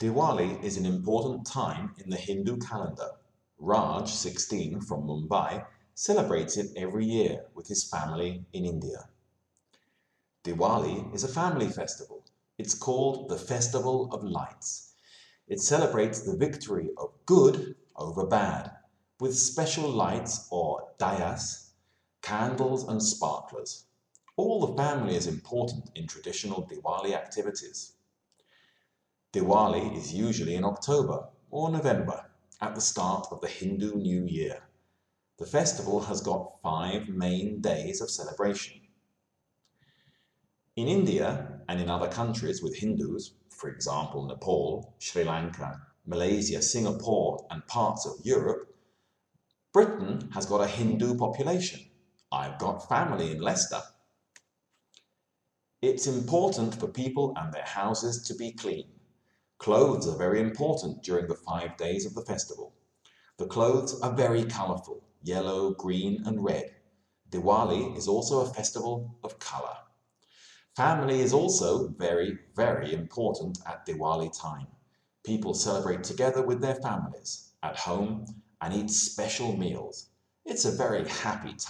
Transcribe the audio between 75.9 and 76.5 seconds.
together